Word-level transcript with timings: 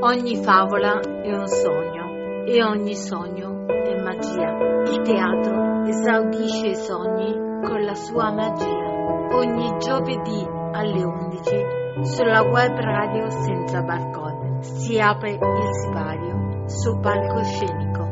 Ogni 0.00 0.36
favola 0.44 1.00
è 1.00 1.32
un 1.32 1.48
sogno 1.48 2.44
e 2.46 2.62
ogni 2.62 2.94
sogno 2.94 3.66
è 3.66 4.00
magia. 4.00 4.56
Il 4.86 5.02
teatro 5.02 5.86
esaudisce 5.88 6.66
i 6.68 6.76
sogni 6.76 7.32
con 7.66 7.82
la 7.82 7.96
sua 7.96 8.30
magia. 8.30 9.34
Ogni 9.34 9.76
giovedì 9.78 10.46
alle 10.72 11.02
11 11.02 12.04
sulla 12.14 12.42
web 12.42 12.78
radio 12.78 13.28
senza 13.28 13.82
barcode 13.82 14.62
si 14.62 15.00
apre 15.00 15.30
il 15.32 15.74
sipario 15.82 16.68
su 16.68 17.00
palcoscenico. 17.00 18.06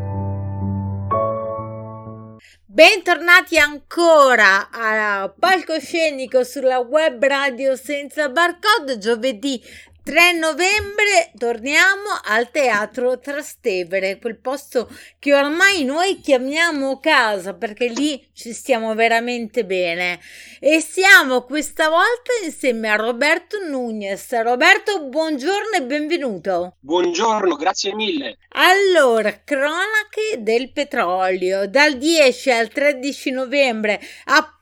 Bentornati 2.64 3.59
ancora 3.59 4.71
a 4.73 5.32
palcoscenico 5.39 6.43
sulla 6.43 6.80
web 6.80 7.25
radio 7.25 7.77
senza 7.77 8.29
barcode 8.29 8.98
giovedì 8.98 9.62
3 10.07 10.34
novembre 10.34 11.32
torniamo 11.36 12.11
al 12.27 12.52
teatro 12.52 13.18
Trastevere, 13.18 14.21
quel 14.21 14.39
posto 14.39 14.89
che 15.18 15.35
ormai 15.35 15.82
noi 15.82 16.21
chiamiamo 16.21 17.00
casa 17.00 17.54
perché 17.54 17.89
lì 17.89 18.25
ci 18.32 18.53
stiamo 18.53 18.94
veramente 18.94 19.64
bene. 19.64 20.21
E 20.61 20.80
siamo 20.80 21.43
questa 21.43 21.89
volta 21.89 22.30
insieme 22.44 22.89
a 22.89 22.94
Roberto 22.94 23.58
Nunez. 23.68 24.30
Roberto, 24.43 25.08
buongiorno 25.08 25.72
e 25.77 25.82
benvenuto. 25.82 26.77
Buongiorno, 26.79 27.57
grazie 27.57 27.93
mille. 27.93 28.38
Allora, 28.50 29.43
cronache 29.43 30.36
del 30.38 30.71
petrolio 30.71 31.68
dal 31.68 31.99
10 31.99 32.50
al 32.52 32.69
13 32.69 33.33
novembre 33.33 34.00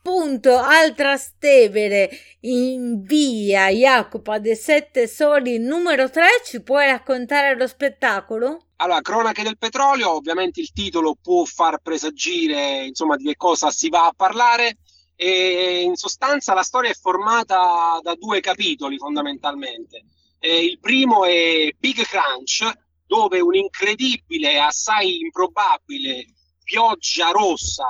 appunto 0.06 0.58
al 0.58 0.94
Trastevere 0.94 2.10
in 2.40 3.00
via 3.04 3.68
Jacopo 3.68 4.38
dei 4.38 4.54
Sette 4.54 5.08
Soli 5.08 5.56
numero 5.58 6.10
3 6.10 6.42
ci 6.44 6.62
puoi 6.62 6.88
raccontare 6.88 7.56
lo 7.56 7.66
spettacolo? 7.66 8.66
Allora, 8.76 9.00
cronache 9.00 9.42
del 9.42 9.56
petrolio, 9.56 10.12
ovviamente 10.12 10.60
il 10.60 10.72
titolo 10.72 11.16
può 11.18 11.44
far 11.44 11.78
presagire 11.78 12.84
insomma 12.84 13.16
di 13.16 13.24
che 13.24 13.36
cosa 13.36 13.70
si 13.70 13.88
va 13.88 14.04
a 14.04 14.12
parlare 14.14 14.76
e 15.16 15.80
in 15.80 15.96
sostanza 15.96 16.52
la 16.52 16.62
storia 16.62 16.90
è 16.90 16.94
formata 16.94 17.98
da 18.02 18.14
due 18.14 18.40
capitoli 18.40 18.98
fondamentalmente. 18.98 20.04
Eh, 20.38 20.66
il 20.66 20.78
primo 20.80 21.24
è 21.24 21.70
Big 21.78 22.02
Crunch, 22.02 22.70
dove 23.06 23.40
un'incredibile, 23.40 24.60
assai 24.60 25.20
improbabile 25.20 26.26
pioggia 26.62 27.30
rossa 27.30 27.86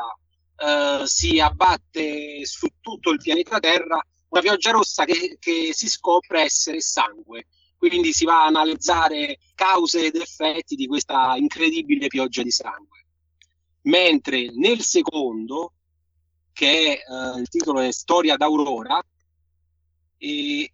eh, 0.64 1.06
si 1.06 1.40
abbatte 1.40 2.46
su 2.46 2.68
tutto 2.80 3.10
il 3.10 3.20
pianeta 3.20 3.58
Terra, 3.58 4.02
una 4.28 4.40
pioggia 4.40 4.70
rossa 4.70 5.04
che, 5.04 5.36
che 5.38 5.70
si 5.72 5.88
scopre 5.88 6.42
essere 6.42 6.80
sangue. 6.80 7.46
Quindi 7.76 8.12
si 8.12 8.24
va 8.24 8.44
a 8.44 8.46
analizzare 8.46 9.38
cause 9.54 10.06
ed 10.06 10.16
effetti 10.16 10.74
di 10.74 10.86
questa 10.86 11.34
incredibile 11.36 12.06
pioggia 12.06 12.42
di 12.42 12.50
sangue. 12.50 13.04
Mentre 13.82 14.50
nel 14.54 14.80
secondo, 14.80 15.74
che 16.52 17.02
è, 17.02 17.12
uh, 17.12 17.38
il 17.38 17.48
titolo 17.48 17.80
è 17.80 17.92
Storia 17.92 18.36
d'Aurora, 18.36 19.02
e 20.16 20.70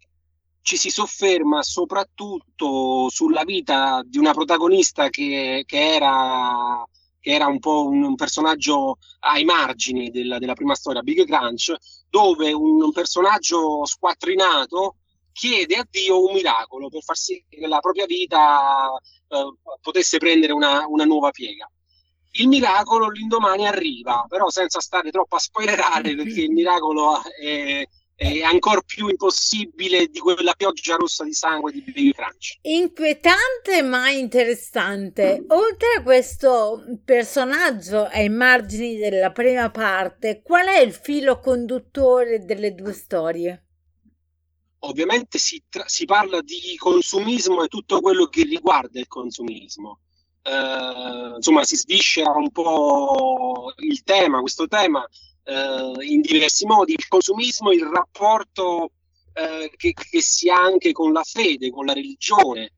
ci 0.61 0.77
si 0.77 0.89
sofferma 0.89 1.63
soprattutto 1.63 3.09
sulla 3.09 3.43
vita 3.43 4.01
di 4.05 4.17
una 4.17 4.31
protagonista 4.31 5.09
che, 5.09 5.63
che 5.65 5.95
era 5.95 6.81
era 7.21 7.47
un 7.47 7.59
po' 7.59 7.87
un, 7.87 8.03
un 8.03 8.15
personaggio 8.15 8.97
ai 9.19 9.43
margini 9.43 10.09
della, 10.09 10.39
della, 10.39 10.53
prima 10.53 10.75
storia, 10.75 11.01
Big 11.01 11.25
Crunch, 11.25 11.73
dove 12.09 12.51
un, 12.51 12.81
un, 12.81 12.91
personaggio 12.91 13.85
squattrinato 13.85 14.97
chiede 15.31 15.75
a 15.75 15.87
Dio 15.89 16.25
un 16.25 16.33
miracolo 16.33 16.89
per 16.89 17.03
far 17.03 17.15
sì 17.15 17.43
che 17.47 17.65
la 17.67 17.79
propria 17.79 18.05
vita 18.05 18.91
eh, 19.27 19.53
potesse 19.79 20.17
prendere 20.17 20.51
una, 20.53 20.85
una 20.87 21.05
nuova 21.05 21.29
piega. 21.31 21.69
Il 22.33 22.47
miracolo 22.47 23.09
l'indomani 23.09 23.67
arriva, 23.67 24.25
però 24.27 24.49
senza 24.49 24.79
stare 24.79 25.11
troppo 25.11 25.35
a 25.35 25.39
spoilerare 25.39 26.15
perché 26.15 26.41
il 26.41 26.51
miracolo 26.51 27.21
è, 27.39 27.85
è 28.21 28.43
ancora 28.43 28.81
più 28.81 29.07
impossibile 29.07 30.05
di 30.05 30.19
quella 30.19 30.53
pioggia 30.53 30.95
rossa 30.95 31.23
di 31.23 31.33
sangue 31.33 31.71
di 31.71 31.81
Baby 31.81 32.11
Crunch. 32.11 32.59
Inquietante 32.61 33.81
ma 33.81 34.11
interessante. 34.11 35.43
Oltre 35.47 35.87
a 35.97 36.03
questo 36.03 36.83
personaggio 37.03 38.03
ai 38.03 38.29
margini 38.29 38.97
della 38.97 39.31
prima 39.31 39.71
parte, 39.71 40.43
qual 40.43 40.67
è 40.67 40.81
il 40.81 40.93
filo 40.93 41.39
conduttore 41.39 42.45
delle 42.45 42.75
due 42.75 42.93
storie? 42.93 43.65
Ovviamente 44.83 45.39
si, 45.39 45.63
tra- 45.67 45.87
si 45.87 46.05
parla 46.05 46.41
di 46.41 46.75
consumismo 46.77 47.63
e 47.63 47.67
tutto 47.67 48.01
quello 48.01 48.27
che 48.27 48.43
riguarda 48.43 48.99
il 48.99 49.07
consumismo. 49.07 50.01
Uh, 50.43 51.35
insomma, 51.35 51.63
si 51.63 51.75
sviscera 51.75 52.31
un 52.31 52.51
po' 52.51 53.73
il 53.77 54.03
tema, 54.03 54.41
questo 54.41 54.67
tema 54.67 55.07
eh, 55.43 55.93
in 55.99 56.21
diversi 56.21 56.65
modi, 56.65 56.93
il 56.93 57.07
consumismo, 57.07 57.71
il 57.71 57.85
rapporto 57.85 58.91
eh, 59.33 59.71
che, 59.75 59.93
che, 59.93 60.21
si 60.21 60.49
ha 60.49 60.61
anche 60.61 60.91
con 60.91 61.11
la 61.11 61.23
fede, 61.23 61.71
con 61.71 61.85
la 61.85 61.93
religione. 61.93 62.73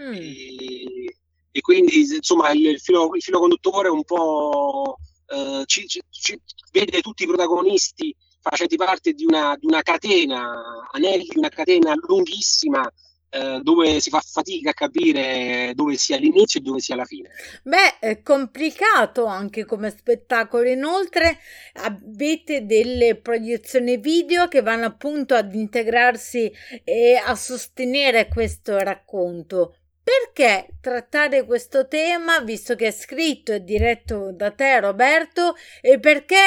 Mm. 0.00 0.12
E, 0.12 1.16
e, 1.50 1.60
quindi 1.60 2.00
insomma 2.00 2.50
il, 2.50 2.66
il, 2.66 2.80
filo, 2.80 3.14
il, 3.14 3.22
filo, 3.22 3.40
conduttore 3.40 3.88
un 3.88 4.04
po' 4.04 4.98
eh, 5.26 5.62
ci, 5.66 5.86
ci, 5.88 6.00
ci, 6.08 6.40
vede 6.70 7.00
tutti 7.00 7.24
i 7.24 7.26
protagonisti 7.26 8.14
facenti 8.40 8.76
parte 8.76 9.12
di 9.12 9.24
una, 9.24 9.56
di 9.58 9.66
una 9.66 9.82
catena, 9.82 10.86
anelli 10.92 11.26
di 11.28 11.38
una 11.38 11.48
catena 11.48 11.94
lunghissima 12.06 12.88
eh, 13.30 13.60
dove 13.62 14.00
si 14.00 14.10
fa 14.10 14.20
fatica 14.20 14.70
a 14.70 14.74
capire 14.74 15.72
dove 15.74 15.96
sia 15.96 16.16
l'inizio 16.16 16.60
e 16.60 16.62
dove 16.62 16.80
sia 16.80 16.96
la 16.96 17.04
fine. 17.04 17.30
Beh, 17.62 17.98
è 17.98 18.22
complicato 18.22 19.26
anche 19.26 19.64
come 19.64 19.90
spettacolo. 19.90 20.68
Inoltre 20.68 21.38
avete 21.74 22.64
delle 22.64 23.16
proiezioni 23.16 23.98
video 23.98 24.48
che 24.48 24.62
vanno 24.62 24.86
appunto 24.86 25.34
ad 25.34 25.54
integrarsi 25.54 26.50
e 26.84 27.20
a 27.22 27.34
sostenere 27.34 28.28
questo 28.28 28.78
racconto. 28.78 29.74
Perché 30.02 30.78
trattare 30.80 31.44
questo 31.44 31.86
tema, 31.86 32.40
visto 32.40 32.74
che 32.76 32.86
è 32.86 32.92
scritto 32.92 33.52
e 33.52 33.62
diretto 33.62 34.32
da 34.32 34.50
te, 34.52 34.80
Roberto, 34.80 35.54
e 35.82 36.00
perché 36.00 36.38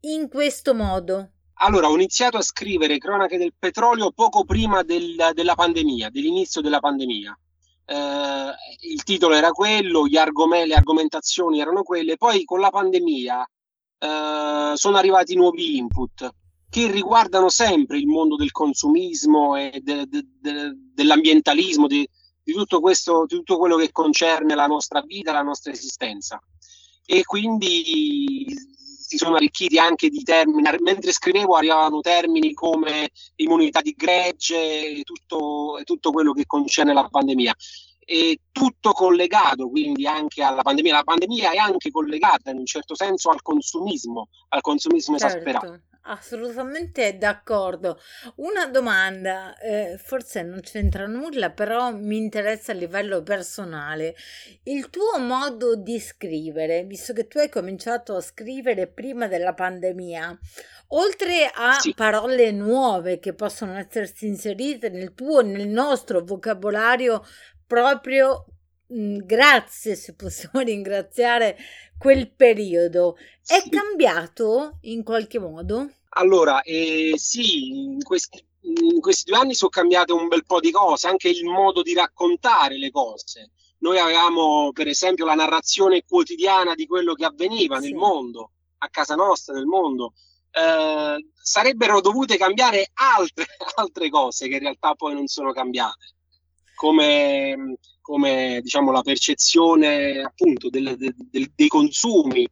in 0.00 0.28
questo 0.28 0.74
modo? 0.74 1.33
Allora, 1.58 1.88
ho 1.88 1.94
iniziato 1.94 2.36
a 2.36 2.42
scrivere 2.42 2.98
Cronache 2.98 3.38
del 3.38 3.54
petrolio 3.58 4.10
poco 4.10 4.44
prima 4.44 4.82
del, 4.82 5.30
della 5.32 5.54
pandemia, 5.54 6.10
dell'inizio 6.10 6.60
della 6.60 6.80
pandemia. 6.80 7.38
Eh, 7.86 8.52
il 8.90 9.02
titolo 9.04 9.34
era 9.34 9.50
quello, 9.50 10.06
gli 10.06 10.16
argom- 10.16 10.64
le 10.64 10.74
argomentazioni 10.74 11.60
erano 11.60 11.82
quelle, 11.82 12.16
poi 12.16 12.44
con 12.44 12.60
la 12.60 12.70
pandemia 12.70 13.48
eh, 13.98 14.72
sono 14.74 14.96
arrivati 14.96 15.34
nuovi 15.34 15.76
input 15.76 16.28
che 16.68 16.90
riguardano 16.90 17.48
sempre 17.48 17.98
il 17.98 18.06
mondo 18.06 18.34
del 18.34 18.50
consumismo 18.50 19.54
e 19.54 19.80
de- 19.80 20.06
de- 20.08 20.26
de- 20.40 20.72
dell'ambientalismo, 20.92 21.86
di, 21.86 22.08
tutto 22.42 22.80
questo, 22.80 23.26
di 23.26 23.36
tutto 23.36 23.58
quello 23.58 23.76
che 23.76 23.92
concerne 23.92 24.56
la 24.56 24.66
nostra 24.66 25.00
vita, 25.02 25.30
la 25.30 25.42
nostra 25.42 25.70
esistenza. 25.70 26.42
E 27.06 27.22
quindi 27.22 28.46
si 29.14 29.24
sono 29.24 29.36
arricchiti 29.36 29.78
anche 29.78 30.08
di 30.08 30.22
termini, 30.22 30.68
mentre 30.80 31.12
scrivevo 31.12 31.54
arrivavano 31.54 32.00
termini 32.00 32.52
come 32.52 33.10
immunità 33.36 33.80
di 33.80 33.94
gregge 33.96 34.98
e 34.98 35.02
tutto, 35.04 35.80
tutto 35.84 36.10
quello 36.10 36.32
che 36.32 36.44
concerne 36.46 36.92
la 36.92 37.08
pandemia. 37.08 37.54
E 38.06 38.40
tutto 38.52 38.92
collegato 38.92 39.70
quindi 39.70 40.06
anche 40.06 40.42
alla 40.42 40.62
pandemia. 40.62 40.92
La 40.92 41.04
pandemia 41.04 41.52
è 41.52 41.56
anche 41.56 41.90
collegata 41.90 42.50
in 42.50 42.58
un 42.58 42.66
certo 42.66 42.94
senso 42.94 43.30
al 43.30 43.40
consumismo, 43.40 44.28
al 44.48 44.60
consumismo 44.60 45.16
certo. 45.16 45.36
esasperato. 45.38 45.80
Assolutamente 46.06 47.16
d'accordo. 47.16 47.98
Una 48.36 48.66
domanda, 48.66 49.56
eh, 49.58 49.96
forse 49.96 50.42
non 50.42 50.60
c'entra 50.60 51.06
nulla, 51.06 51.50
però 51.50 51.94
mi 51.94 52.18
interessa 52.18 52.72
a 52.72 52.74
livello 52.74 53.22
personale. 53.22 54.14
Il 54.64 54.90
tuo 54.90 55.18
modo 55.18 55.76
di 55.76 55.98
scrivere, 55.98 56.84
visto 56.84 57.14
che 57.14 57.26
tu 57.26 57.38
hai 57.38 57.48
cominciato 57.48 58.16
a 58.16 58.20
scrivere 58.20 58.86
prima 58.86 59.28
della 59.28 59.54
pandemia, 59.54 60.38
oltre 60.88 61.50
a 61.50 61.78
sì. 61.80 61.94
parole 61.94 62.50
nuove 62.50 63.18
che 63.18 63.32
possono 63.32 63.74
essersi 63.74 64.26
inserite 64.26 64.90
nel 64.90 65.14
tuo, 65.14 65.40
nel 65.40 65.68
nostro 65.68 66.22
vocabolario 66.22 67.24
proprio 67.66 68.44
grazie 68.86 69.94
se 69.96 70.14
possiamo 70.14 70.60
ringraziare 70.64 71.56
quel 71.98 72.30
periodo 72.30 73.16
è 73.46 73.60
sì. 73.60 73.68
cambiato 73.70 74.78
in 74.82 75.02
qualche 75.02 75.38
modo? 75.38 75.90
Allora, 76.16 76.62
eh, 76.62 77.14
sì, 77.16 77.70
in 77.70 78.02
questi, 78.02 78.44
in 78.60 79.00
questi, 79.00 79.30
due 79.30 79.40
anni 79.40 79.54
sono 79.54 79.70
cambiate 79.70 80.12
un 80.12 80.28
bel 80.28 80.44
po' 80.44 80.60
di 80.60 80.70
cose, 80.70 81.08
anche 81.08 81.28
il 81.28 81.44
modo 81.44 81.82
di 81.82 81.94
raccontare 81.94 82.78
le 82.78 82.90
cose. 82.90 83.50
Noi 83.78 83.98
avevamo, 83.98 84.70
per 84.72 84.86
esempio, 84.86 85.24
la 85.24 85.34
narrazione 85.34 86.04
quotidiana 86.04 86.74
di 86.74 86.86
quello 86.86 87.14
che 87.14 87.24
avveniva 87.24 87.80
sì. 87.80 87.88
nel 87.88 87.94
mondo, 87.94 88.52
a 88.78 88.88
casa 88.88 89.14
nostra, 89.14 89.54
nel 89.54 89.66
mondo. 89.66 90.14
Eh, 90.50 91.28
sarebbero 91.34 92.00
dovute 92.00 92.36
cambiare 92.36 92.90
altre, 92.94 93.44
altre 93.74 94.08
cose 94.08 94.46
che 94.48 94.54
in 94.54 94.60
realtà 94.60 94.94
poi 94.94 95.14
non 95.14 95.26
sono 95.26 95.52
cambiate. 95.52 96.14
Come, 96.74 97.78
come 98.00 98.60
diciamo, 98.62 98.92
la 98.92 99.02
percezione 99.02 100.20
appunto 100.20 100.68
del, 100.68 100.96
del, 100.96 101.52
dei 101.54 101.68
consumi, 101.68 102.46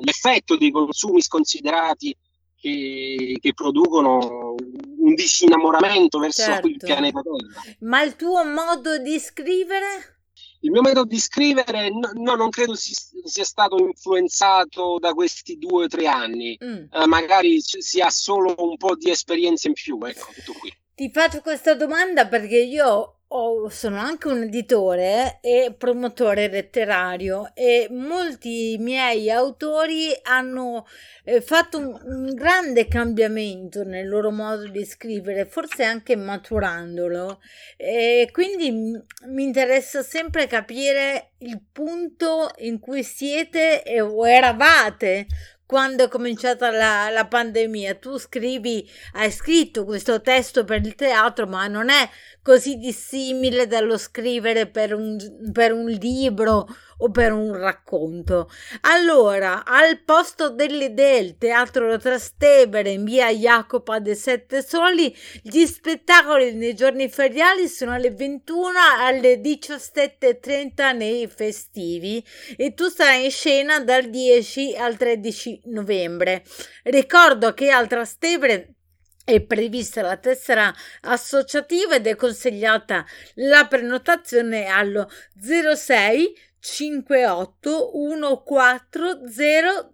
l'effetto 0.00 0.56
dei 0.56 0.70
consumi 0.70 1.22
sconsiderati 1.22 2.14
che, 2.58 3.38
che 3.40 3.54
producono 3.54 4.54
un 4.98 5.14
disinnamoramento 5.14 6.18
verso 6.18 6.42
certo. 6.42 6.66
il 6.66 6.78
pianeta 6.78 7.20
Terra. 7.22 7.76
Ma 7.80 8.02
il 8.02 8.16
tuo 8.16 8.44
modo 8.44 8.98
di 8.98 9.18
scrivere? 9.18 10.14
Il 10.60 10.70
mio 10.72 10.80
metodo 10.80 11.06
di 11.06 11.20
scrivere 11.20 11.90
no, 11.90 12.10
no 12.14 12.34
non 12.34 12.48
credo 12.48 12.74
si, 12.74 12.92
sia 13.24 13.44
stato 13.44 13.78
influenzato 13.78 14.98
da 14.98 15.12
questi 15.12 15.58
due 15.58 15.84
o 15.84 15.86
tre 15.86 16.06
anni, 16.06 16.58
mm. 16.62 16.84
eh, 16.90 17.06
magari 17.06 17.60
sia 17.60 18.10
solo 18.10 18.54
un 18.58 18.76
po' 18.76 18.96
di 18.96 19.10
esperienza 19.10 19.68
in 19.68 19.74
più, 19.74 19.98
ecco, 20.02 20.26
tutto 20.34 20.58
qui. 20.58 20.74
Ti 20.94 21.10
faccio 21.12 21.40
questa 21.40 21.74
domanda 21.74 22.26
perché 22.26 22.58
io 22.58 23.15
ho, 23.28 23.68
sono 23.68 23.98
anche 23.98 24.28
un 24.28 24.42
editore 24.42 25.38
e 25.40 25.74
promotore 25.76 26.48
letterario 26.48 27.50
e 27.54 27.88
molti 27.90 28.76
miei 28.78 29.30
autori 29.30 30.16
hanno 30.22 30.86
eh, 31.24 31.40
fatto 31.40 31.78
un, 31.78 32.00
un, 32.04 32.34
grande 32.34 32.86
cambiamento 32.86 33.82
nel 33.82 34.08
loro 34.08 34.30
modo 34.30 34.68
di 34.68 34.84
scrivere, 34.84 35.44
forse 35.44 35.82
anche 35.82 36.14
maturandolo. 36.14 37.40
E 37.76 38.28
quindi 38.30 38.70
mi 38.70 39.42
interessa 39.42 40.02
sempre 40.02 40.46
capire 40.46 41.32
il 41.38 41.60
punto 41.72 42.50
in 42.58 42.78
cui 42.78 43.02
siete 43.02 43.82
e, 43.82 44.00
o 44.00 44.26
eravate 44.28 45.26
quando 45.66 46.04
è 46.04 46.08
cominciata 46.08 46.70
la, 46.70 47.10
la, 47.10 47.26
pandemia. 47.26 47.96
Tu 47.96 48.18
scrivi, 48.18 48.88
hai 49.14 49.30
scritto 49.30 49.84
questo 49.84 50.20
testo 50.20 50.64
per 50.64 50.86
il 50.86 50.94
teatro, 50.94 51.46
ma 51.46 51.66
non 51.66 51.90
è 51.90 52.08
così 52.40 52.76
dissimile 52.76 53.66
dallo 53.66 53.98
scrivere 53.98 54.68
per 54.68 54.94
un, 54.94 55.18
per 55.52 55.72
un 55.72 55.86
libro 55.86 56.66
o 56.98 57.10
per 57.10 57.32
un 57.32 57.56
racconto. 57.56 58.50
Allora, 58.82 59.64
al 59.64 60.02
posto 60.02 60.50
delle 60.50 60.84
il 60.86 61.36
teatro 61.38 61.98
Trastevere 61.98 62.90
in 62.90 63.04
via 63.04 63.30
Jacopa 63.30 63.98
dei 63.98 64.14
Sette 64.14 64.62
Soli, 64.62 65.14
gli 65.42 65.64
spettacoli 65.66 66.54
nei 66.54 66.74
giorni 66.74 67.08
feriali 67.08 67.68
sono 67.68 67.92
alle 67.92 68.10
21 68.10 68.78
alle 69.00 69.40
17.30 69.40 70.96
nei 70.96 71.28
festivi 71.28 72.24
e 72.56 72.74
tu 72.74 72.88
sarai 72.88 73.24
in 73.24 73.30
scena 73.30 73.80
dal 73.80 74.08
10 74.08 74.76
al 74.76 74.96
13 74.96 75.62
novembre. 75.66 76.44
Ricordo 76.84 77.52
che 77.52 77.70
al 77.70 77.88
Trastevere 77.88 78.76
è 79.24 79.40
prevista 79.40 80.02
la 80.02 80.16
tessera 80.18 80.72
associativa 81.00 81.96
ed 81.96 82.06
è 82.06 82.14
consigliata 82.14 83.04
la 83.34 83.66
prenotazione 83.66 84.66
allo 84.66 85.10
06 85.36 86.32
58 86.68 87.90
140 87.92 89.90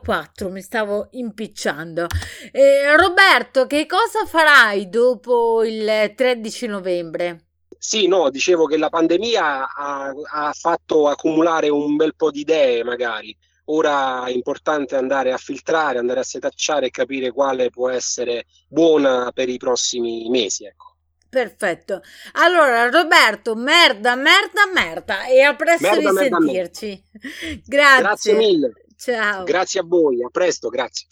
04 0.00 0.48
mi 0.48 0.62
stavo 0.62 1.08
impicciando 1.12 2.06
eh, 2.50 2.96
Roberto 2.96 3.66
che 3.66 3.86
cosa 3.86 4.24
farai 4.26 4.88
dopo 4.88 5.62
il 5.64 6.12
13 6.14 6.66
novembre? 6.66 7.44
Sì, 7.78 8.08
no, 8.08 8.30
dicevo 8.30 8.64
che 8.64 8.76
la 8.76 8.88
pandemia 8.88 9.68
ha, 9.72 10.12
ha 10.32 10.52
fatto 10.52 11.06
accumulare 11.06 11.68
un 11.68 11.96
bel 11.96 12.16
po' 12.16 12.30
di 12.30 12.40
idee 12.40 12.82
magari 12.82 13.36
Ora 13.70 14.24
è 14.24 14.30
importante 14.30 14.96
andare 14.96 15.30
a 15.30 15.36
filtrare, 15.36 15.98
andare 15.98 16.20
a 16.20 16.24
setacciare 16.24 16.86
e 16.86 16.90
capire 16.90 17.30
quale 17.30 17.68
può 17.68 17.90
essere 17.90 18.46
buona 18.66 19.30
per 19.32 19.50
i 19.50 19.58
prossimi 19.58 20.26
mesi. 20.30 20.64
Ecco. 20.64 20.96
Perfetto. 21.28 22.00
Allora, 22.32 22.88
Roberto, 22.88 23.54
merda, 23.54 24.14
merda, 24.14 24.66
merda. 24.72 25.26
E 25.26 25.42
a 25.42 25.54
presto 25.54 25.86
merda, 25.86 26.10
di 26.10 26.16
merda, 26.16 26.36
sentirci. 26.38 27.04
Merda. 27.12 27.60
Grazie. 27.66 28.02
Grazie 28.02 28.34
mille. 28.34 28.72
Ciao. 28.96 29.44
Grazie 29.44 29.80
a 29.80 29.84
voi. 29.86 30.24
A 30.24 30.28
presto, 30.30 30.68
grazie. 30.68 31.06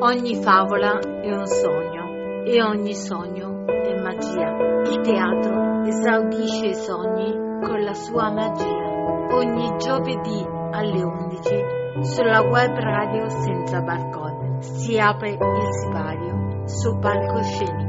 Ogni 0.00 0.42
favola 0.42 0.98
è 0.98 1.30
un 1.30 1.46
sogno 1.46 2.44
e 2.44 2.60
ogni 2.62 2.94
sogno 2.94 3.64
è 3.66 4.00
magia. 4.00 4.82
Il 4.90 5.00
teatro 5.02 5.84
esaudisce 5.84 6.66
i 6.66 6.74
sogni 6.74 7.32
con 7.64 7.84
la 7.84 7.94
sua 7.94 8.30
magia. 8.32 9.36
Ogni 9.36 9.76
giovedì 9.78 10.44
alle 10.72 11.02
11 11.02 12.02
sulla 12.02 12.40
web 12.40 12.74
radio 12.74 13.28
senza 13.28 13.80
barcode. 13.82 14.62
Si 14.62 14.98
apre 14.98 15.30
il 15.30 15.72
sipario 15.82 16.66
sul 16.66 16.98
palcoscenico 16.98 17.87